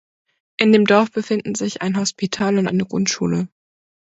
[0.57, 3.49] In dem Dorf befinden sich ein Hospital und eine Grundschule.